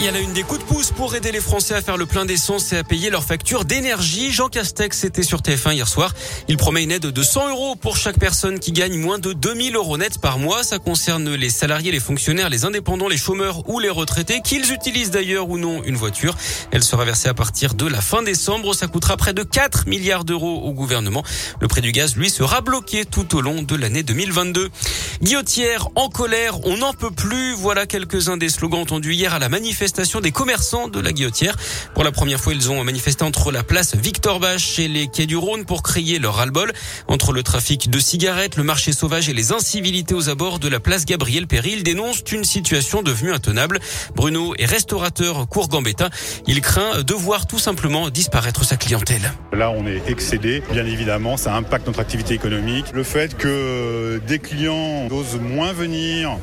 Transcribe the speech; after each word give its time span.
Il 0.00 0.06
y 0.06 0.08
a 0.08 0.20
une 0.20 0.32
des 0.32 0.44
coups 0.44 0.60
de 0.60 0.64
pouce 0.64 0.92
pour 0.92 1.16
aider 1.16 1.32
les 1.32 1.40
Français 1.40 1.74
à 1.74 1.82
faire 1.82 1.96
le 1.96 2.06
plein 2.06 2.24
d'essence 2.24 2.72
et 2.72 2.76
à 2.76 2.84
payer 2.84 3.10
leurs 3.10 3.24
factures 3.24 3.64
d'énergie. 3.64 4.30
Jean 4.30 4.48
Castex 4.48 5.02
était 5.02 5.24
sur 5.24 5.40
TF1 5.40 5.74
hier 5.74 5.88
soir. 5.88 6.14
Il 6.46 6.56
promet 6.56 6.84
une 6.84 6.92
aide 6.92 7.06
de 7.06 7.22
100 7.24 7.50
euros 7.50 7.74
pour 7.74 7.96
chaque 7.96 8.16
personne 8.16 8.60
qui 8.60 8.70
gagne 8.70 8.96
moins 8.96 9.18
de 9.18 9.32
2000 9.32 9.74
euros 9.74 9.98
net 9.98 10.20
par 10.20 10.38
mois. 10.38 10.62
Ça 10.62 10.78
concerne 10.78 11.34
les 11.34 11.50
salariés, 11.50 11.90
les 11.90 11.98
fonctionnaires, 11.98 12.48
les 12.48 12.64
indépendants, 12.64 13.08
les 13.08 13.16
chômeurs 13.16 13.68
ou 13.68 13.80
les 13.80 13.90
retraités, 13.90 14.40
qu'ils 14.40 14.72
utilisent 14.72 15.10
d'ailleurs 15.10 15.50
ou 15.50 15.58
non 15.58 15.82
une 15.82 15.96
voiture. 15.96 16.36
Elle 16.70 16.84
sera 16.84 17.04
versée 17.04 17.28
à 17.28 17.34
partir 17.34 17.74
de 17.74 17.86
la 17.86 18.00
fin 18.00 18.22
décembre. 18.22 18.74
Ça 18.74 18.86
coûtera 18.86 19.16
près 19.16 19.34
de 19.34 19.42
4 19.42 19.88
milliards 19.88 20.24
d'euros 20.24 20.62
au 20.62 20.72
gouvernement. 20.74 21.24
Le 21.60 21.66
prix 21.66 21.80
du 21.80 21.90
gaz, 21.90 22.14
lui, 22.14 22.30
sera 22.30 22.60
bloqué 22.60 23.04
tout 23.04 23.34
au 23.34 23.40
long 23.40 23.62
de 23.62 23.74
l'année 23.74 24.04
2022. 24.04 24.70
Guillotière 25.22 25.88
en 25.96 26.08
colère, 26.08 26.64
on 26.64 26.76
n'en 26.76 26.92
peut 26.92 27.10
plus. 27.10 27.54
Voilà 27.54 27.86
quelques-uns 27.86 28.36
des 28.36 28.48
slogans 28.48 28.82
entendus 28.82 29.14
hier 29.14 29.34
à 29.34 29.40
la 29.40 29.48
manifestation 29.48 29.87
des 30.22 30.32
commerçants 30.32 30.88
de 30.88 31.00
la 31.00 31.12
Guillotière. 31.12 31.56
Pour 31.94 32.04
la 32.04 32.12
première 32.12 32.40
fois, 32.40 32.52
ils 32.52 32.70
ont 32.70 32.84
manifesté 32.84 33.24
entre 33.24 33.50
la 33.50 33.62
place 33.62 33.96
Victor 33.96 34.38
Bach 34.38 34.78
et 34.78 34.86
les 34.86 35.08
quais 35.08 35.26
du 35.26 35.36
Rhône 35.36 35.64
pour 35.64 35.82
crier 35.82 36.18
leur 36.18 36.34
ras-le-bol 36.34 36.72
entre 37.08 37.32
le 37.32 37.42
trafic 37.42 37.88
de 37.88 37.98
cigarettes, 37.98 38.56
le 38.56 38.64
marché 38.64 38.92
sauvage 38.92 39.28
et 39.28 39.32
les 39.32 39.50
incivilités 39.52 40.14
aux 40.14 40.28
abords 40.28 40.58
de 40.58 40.68
la 40.68 40.78
place 40.78 41.06
Gabriel 41.06 41.46
Péry. 41.46 41.72
Ils 41.72 41.82
dénoncent 41.84 42.22
une 42.30 42.44
situation 42.44 43.02
devenue 43.02 43.32
intenable. 43.32 43.80
Bruno 44.14 44.54
est 44.58 44.66
restaurateur 44.66 45.48
court 45.48 45.68
Gambetta. 45.68 46.10
Il 46.46 46.60
craint 46.60 47.02
de 47.02 47.14
voir 47.14 47.46
tout 47.46 47.58
simplement 47.58 48.10
disparaître 48.10 48.64
sa 48.64 48.76
clientèle. 48.76 49.32
Là, 49.52 49.70
on 49.70 49.86
est 49.86 50.08
excédé. 50.08 50.62
Bien 50.70 50.84
évidemment, 50.84 51.36
ça 51.36 51.54
impacte 51.54 51.86
notre 51.86 52.00
activité 52.00 52.34
économique. 52.34 52.86
Le 52.92 53.04
fait 53.04 53.36
que 53.36 54.20
des 54.26 54.38
clients 54.38 55.08
osent 55.10 55.40
moins 55.40 55.72
venir 55.72 56.36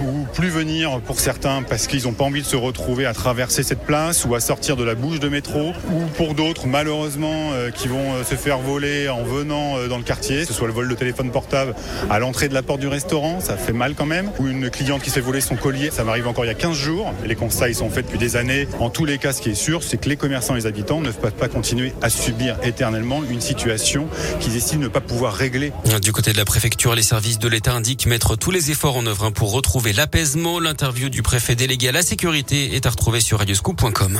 ou 0.00 0.26
plus 0.34 0.48
venir 0.48 1.00
pour 1.00 1.20
certains 1.20 1.62
parce 1.62 1.86
qu'ils 1.86 2.04
n'ont 2.04 2.12
pas 2.12 2.24
envie 2.24 2.42
de 2.42 2.46
se 2.46 2.56
retrouver 2.56 2.79
trouver 2.80 3.04
à 3.04 3.12
traverser 3.12 3.62
cette 3.62 3.84
place 3.84 4.24
ou 4.24 4.34
à 4.34 4.40
sortir 4.40 4.74
de 4.74 4.84
la 4.84 4.94
bouche 4.94 5.20
de 5.20 5.28
métro, 5.28 5.72
ou 5.92 6.06
pour 6.16 6.34
d'autres, 6.34 6.66
malheureusement, 6.66 7.50
euh, 7.52 7.70
qui 7.70 7.88
vont 7.88 8.14
euh, 8.14 8.24
se 8.24 8.34
faire 8.36 8.58
voler 8.58 9.08
en 9.10 9.22
venant 9.22 9.76
euh, 9.76 9.86
dans 9.86 9.98
le 9.98 10.02
quartier, 10.02 10.40
que 10.40 10.46
ce 10.46 10.54
soit 10.54 10.66
le 10.66 10.72
vol 10.72 10.88
de 10.88 10.94
téléphone 10.94 11.30
portable 11.30 11.74
à 12.08 12.18
l'entrée 12.18 12.48
de 12.48 12.54
la 12.54 12.62
porte 12.62 12.80
du 12.80 12.88
restaurant, 12.88 13.40
ça 13.40 13.58
fait 13.58 13.74
mal 13.74 13.94
quand 13.94 14.06
même, 14.06 14.30
ou 14.38 14.46
une 14.46 14.70
cliente 14.70 15.02
qui 15.02 15.10
se 15.10 15.16
fait 15.16 15.20
voler 15.20 15.42
son 15.42 15.56
collier, 15.56 15.90
ça 15.92 16.04
m'arrive 16.04 16.26
encore 16.26 16.46
il 16.46 16.48
y 16.48 16.52
a 16.52 16.54
15 16.54 16.74
jours. 16.74 17.12
Les 17.26 17.34
constats, 17.34 17.68
ils 17.68 17.74
sont 17.74 17.90
faits 17.90 18.06
depuis 18.06 18.18
des 18.18 18.36
années. 18.36 18.66
En 18.78 18.88
tous 18.88 19.04
les 19.04 19.18
cas, 19.18 19.34
ce 19.34 19.42
qui 19.42 19.50
est 19.50 19.54
sûr, 19.54 19.82
c'est 19.82 19.98
que 19.98 20.08
les 20.08 20.16
commerçants 20.16 20.54
et 20.54 20.60
les 20.60 20.66
habitants 20.66 21.02
ne 21.02 21.10
peuvent 21.10 21.32
pas 21.32 21.48
continuer 21.48 21.92
à 22.00 22.08
subir 22.08 22.56
éternellement 22.62 23.22
une 23.28 23.42
situation 23.42 24.08
qu'ils 24.40 24.56
estiment 24.56 24.84
ne 24.84 24.88
pas 24.88 25.02
pouvoir 25.02 25.34
régler. 25.34 25.72
Du 26.02 26.12
côté 26.12 26.32
de 26.32 26.38
la 26.38 26.46
préfecture, 26.46 26.94
les 26.94 27.02
services 27.02 27.38
de 27.38 27.48
l'État 27.48 27.74
indiquent 27.74 28.06
mettre 28.06 28.36
tous 28.36 28.50
les 28.50 28.70
efforts 28.70 28.96
en 28.96 29.04
œuvre 29.04 29.26
hein, 29.26 29.32
pour 29.32 29.52
retrouver 29.52 29.92
l'apaisement. 29.92 30.60
L'interview 30.60 31.10
du 31.10 31.22
préfet 31.22 31.54
délégué 31.54 31.90
à 31.90 31.92
la 31.92 32.02
sécurité 32.02 32.69
est 32.70 32.86
à 32.86 32.90
retrouver 32.90 33.20
sur 33.20 33.38
radioscoop.com. 33.38 34.18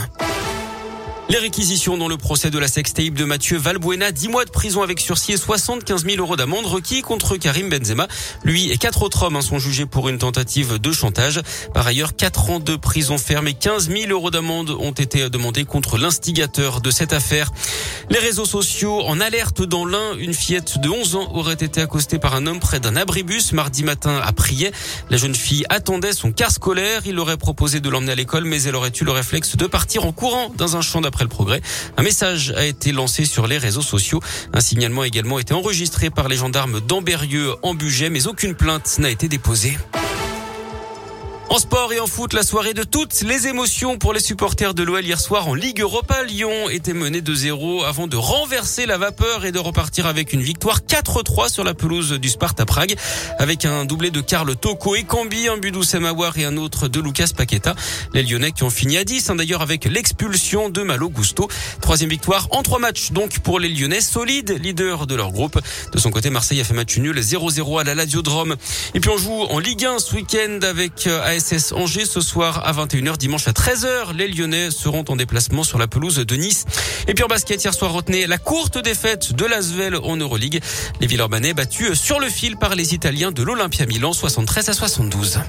Les 1.31 1.39
réquisitions 1.39 1.97
dans 1.97 2.09
le 2.09 2.17
procès 2.17 2.51
de 2.51 2.59
la 2.59 2.67
sextape 2.67 3.15
de 3.15 3.25
Mathieu 3.25 3.57
Valbuena, 3.57 4.11
10 4.11 4.27
mois 4.31 4.45
de 4.45 4.51
prison 4.51 4.83
avec 4.83 4.99
sursis 4.99 5.35
et 5.35 5.37
75 5.37 6.05
000 6.05 6.17
euros 6.17 6.35
d'amende 6.35 6.67
requis 6.67 7.03
contre 7.03 7.37
Karim 7.37 7.69
Benzema. 7.69 8.09
Lui 8.43 8.69
et 8.73 8.79
quatre 8.79 9.05
autres 9.05 9.23
hommes 9.23 9.37
hein, 9.37 9.41
sont 9.41 9.61
jugés 9.61 9.87
pour 9.87 10.09
une 10.09 10.19
tentative 10.19 10.81
de 10.81 10.91
chantage. 10.91 11.41
Par 11.73 11.87
ailleurs, 11.87 12.17
4 12.17 12.51
ans 12.51 12.59
de 12.59 12.75
prison 12.75 13.17
ferme 13.17 13.47
et 13.47 13.55
15 13.55 13.91
000 13.91 14.11
euros 14.11 14.33
d'amende 14.33 14.71
ont 14.71 14.91
été 14.91 15.31
demandés 15.31 15.65
contre 15.65 15.99
l'instigateur 15.99 16.81
de 16.81 16.91
cette 16.91 17.13
affaire. 17.13 17.53
Les 18.09 18.19
réseaux 18.19 18.45
sociaux 18.45 19.01
en 19.03 19.21
alerte 19.21 19.63
dans 19.63 19.87
l'un, 19.87 20.17
une 20.19 20.35
fillette 20.35 20.81
de 20.81 20.89
11 20.89 21.15
ans 21.15 21.31
aurait 21.35 21.55
été 21.55 21.81
accostée 21.81 22.19
par 22.19 22.35
un 22.35 22.49
homme 22.49 22.59
près 22.59 22.81
d'un 22.81 22.97
abribus 22.97 23.53
mardi 23.53 23.85
matin 23.85 24.21
à 24.21 24.33
Prier. 24.33 24.73
La 25.11 25.17
jeune 25.17 25.37
fille 25.37 25.65
attendait 25.69 26.13
son 26.13 26.33
car 26.33 26.51
scolaire. 26.51 27.03
Il 27.07 27.21
aurait 27.21 27.37
proposé 27.37 27.79
de 27.79 27.89
l'emmener 27.89 28.11
à 28.11 28.17
l'école, 28.17 28.47
mais 28.47 28.65
elle 28.65 28.75
aurait 28.75 28.91
eu 29.01 29.05
le 29.05 29.13
réflexe 29.13 29.57
de 29.57 29.67
partir 29.69 30.07
en 30.07 30.11
courant 30.11 30.51
dans 30.57 30.77
un 30.77 30.81
champ 30.81 31.01
d'après 31.01 31.20
le 31.25 31.29
progrès. 31.29 31.61
Un 31.97 32.03
message 32.03 32.53
a 32.57 32.65
été 32.65 32.93
lancé 32.93 33.25
sur 33.25 33.47
les 33.47 33.59
réseaux 33.59 33.83
sociaux. 33.83 34.21
Un 34.53 34.61
signalement 34.61 35.03
a 35.03 35.07
également 35.07 35.39
été 35.39 35.55
enregistré 35.55 36.11
par 36.11 36.29
les 36.29 36.37
gendarmes 36.37 36.81
d'Amberieux 36.81 37.55
en 37.63 37.75
Bugey, 37.75 38.11
mais 38.11 38.27
aucune 38.27 38.55
plainte 38.55 38.99
n'a 38.99 39.11
été 39.11 39.29
déposée. 39.29 39.77
En 41.53 41.59
sport 41.59 41.93
et 41.93 41.99
en 41.99 42.07
foot, 42.07 42.33
la 42.33 42.45
soirée 42.45 42.75
de 42.75 42.85
toutes 42.85 43.23
les 43.23 43.49
émotions 43.49 43.99
pour 43.99 44.13
les 44.13 44.21
supporters 44.21 44.73
de 44.73 44.85
l'OL 44.85 45.05
hier 45.05 45.19
soir 45.19 45.49
en 45.49 45.55
Ligue 45.55 45.81
Europa. 45.81 46.23
Lyon 46.23 46.71
était 46.71 46.93
mené 46.93 47.23
de 47.23 47.35
0 47.35 47.83
avant 47.83 48.07
de 48.07 48.17
renverser 48.17 48.87
la 48.87 48.99
vapeur 48.99 49.45
et 49.45 49.51
de 49.51 49.59
repartir 49.59 50.07
avec 50.07 50.33
une 50.33 50.43
victoire 50.43 50.83
4-3 50.83 51.51
sur 51.51 51.65
la 51.65 51.75
pelouse 51.75 52.13
du 52.13 52.29
Sparta 52.29 52.65
Prague 52.67 52.95
avec 53.41 53.65
un 53.65 53.85
doublé 53.85 54.13
de 54.13 54.21
Karl 54.21 54.55
Toko 54.55 54.95
et 54.95 55.03
Cambi, 55.03 55.49
un 55.49 55.57
but 55.57 55.75
Mawar 55.95 56.39
et 56.39 56.45
un 56.45 56.57
autre 56.57 56.87
de 56.87 57.01
Lucas 57.01 57.31
Paqueta. 57.37 57.75
Les 58.15 58.23
Lyonnais 58.23 58.53
qui 58.53 58.63
ont 58.63 58.71
fini 58.71 58.97
à 58.97 59.03
10 59.03 59.31
hein, 59.31 59.35
d'ailleurs 59.35 59.63
avec 59.63 59.87
l'expulsion 59.87 60.69
de 60.69 60.85
Malo 60.85 61.11
Gusto. 61.11 61.49
Troisième 61.81 62.11
victoire 62.11 62.47
en 62.53 62.63
trois 62.63 62.79
matchs 62.79 63.11
donc 63.11 63.41
pour 63.41 63.59
les 63.59 63.71
Lyonnais, 63.71 64.03
solide 64.03 64.57
leader 64.63 65.09
de 65.09 65.17
leur 65.17 65.33
groupe. 65.33 65.61
De 65.91 65.99
son 65.99 66.13
côté, 66.13 66.31
Marseille 66.31 66.61
a 66.61 66.65
fait 66.65 66.75
match 66.75 66.97
nul 66.99 67.19
0-0 67.19 67.81
à 67.81 67.83
la 67.83 67.97
Ladiodrome. 67.97 68.55
Et 68.95 69.01
puis 69.01 69.11
on 69.11 69.19
joue 69.19 69.43
en 69.51 69.59
Ligue 69.59 69.85
1 69.85 69.99
ce 69.99 70.15
week-end 70.15 70.61
avec 70.63 71.09
AS 71.09 71.40
SS 71.41 71.73
Angers 71.73 72.05
ce 72.05 72.21
soir 72.21 72.67
à 72.67 72.73
21h. 72.73 73.17
Dimanche 73.17 73.49
à 73.49 73.53
13h, 73.53 74.15
les 74.15 74.29
Lyonnais 74.29 74.71
seront 74.71 75.05
en 75.09 75.17
déplacement 75.17 75.63
sur 75.63 75.79
la 75.79 75.87
pelouse 75.87 76.17
de 76.17 76.37
Nice. 76.37 76.67
Et 77.09 77.15
puis 77.15 77.25
en 77.25 77.29
basket, 77.29 77.65
hier 77.65 77.73
soir, 77.73 77.93
retenez 77.93 78.27
la 78.27 78.37
courte 78.37 78.77
défaite 78.77 79.33
de 79.33 79.47
l'Asvel 79.47 79.97
en 79.97 80.17
Euroleague. 80.17 80.61
Les 81.01 81.07
Villeurbanais 81.07 81.55
battus 81.55 81.99
sur 81.99 82.21
le 82.21 82.29
fil 82.29 82.57
par 82.59 82.75
les 82.75 82.95
Italiens 82.95 83.33
de 83.33 83.43
l'Olympia 83.43 83.87
Milan 83.87 84.13
73 84.13 84.69
à 84.69 84.73
72. 84.75 85.41